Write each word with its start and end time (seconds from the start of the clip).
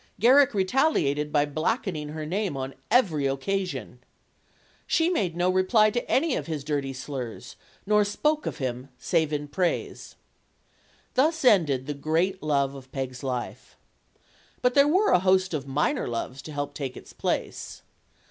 Garrick 0.19 0.55
re 0.55 0.65
taliated 0.65 1.31
by 1.31 1.45
blackening 1.45 2.09
her 2.09 2.25
name 2.25 2.57
on 2.57 2.73
every 2.89 3.27
occasion. 3.27 3.99
She 4.87 5.11
made 5.11 5.35
no 5.37 5.47
reply 5.47 5.91
to 5.91 6.09
any 6.11 6.33
of 6.35 6.47
his 6.47 6.63
dirty 6.63 6.91
slurs; 6.91 7.55
nor 7.85 8.03
spoke 8.03 8.47
of 8.47 8.57
him 8.57 8.89
save 8.97 9.31
in 9.31 9.47
praise. 9.47 10.15
Thus 11.13 11.45
ended 11.45 11.85
the 11.85 11.93
great 11.93 12.41
love 12.41 12.73
of 12.73 12.91
Peg's 12.91 13.21
life. 13.21 13.77
But 14.63 14.73
there 14.73 14.87
were 14.87 15.11
a 15.11 15.19
host 15.19 15.53
of 15.53 15.67
minor 15.67 16.07
loves 16.07 16.41
to 16.41 16.51
help 16.51 16.73
take 16.73 16.97
its 16.97 17.13
place. 17.13 17.83